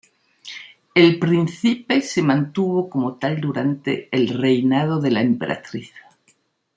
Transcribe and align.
El 0.95 1.19
príncipe 1.19 2.01
se 2.01 2.23
mantuvo 2.23 2.89
como 2.89 3.17
tal 3.17 3.39
durante 3.39 4.09
el 4.11 4.29
reinado 4.29 4.99
de 4.99 5.11
la 5.11 5.21
emperatriz. 5.21 5.91